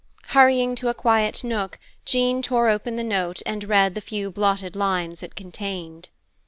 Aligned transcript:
Hurrying 0.29 0.73
to 0.77 0.87
a 0.89 0.95
quiet 0.95 1.43
nook, 1.43 1.77
Jean 2.05 2.41
tore 2.41 2.69
open 2.69 2.95
the 2.95 3.03
note 3.03 3.43
and 3.45 3.63
read 3.69 3.93
the 3.93 4.01
few 4.01 4.31
blotted 4.31 4.75
lines 4.75 5.21
it 5.21 5.35
contained. 5.35 6.09